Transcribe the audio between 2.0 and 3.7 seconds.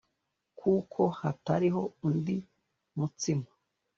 undi mutsima